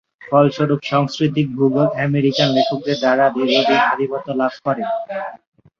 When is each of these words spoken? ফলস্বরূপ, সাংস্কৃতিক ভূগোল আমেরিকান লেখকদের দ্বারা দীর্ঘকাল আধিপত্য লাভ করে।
ফলস্বরূপ, 0.21 0.81
সাংস্কৃতিক 0.91 1.47
ভূগোল 1.57 1.87
আমেরিকান 2.05 2.49
লেখকদের 2.57 2.97
দ্বারা 3.01 3.25
দীর্ঘকাল 3.35 3.79
আধিপত্য 3.91 4.27
লাভ 4.39 4.53
করে। 4.65 4.83